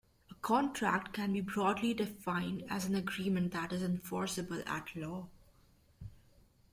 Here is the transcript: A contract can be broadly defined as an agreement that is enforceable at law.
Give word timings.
A 0.31 0.33
contract 0.33 1.13
can 1.13 1.31
be 1.31 1.41
broadly 1.41 1.93
defined 1.93 2.63
as 2.71 2.85
an 2.85 2.95
agreement 2.95 3.51
that 3.53 3.71
is 3.71 3.83
enforceable 3.83 4.63
at 4.67 4.95
law. 4.95 5.27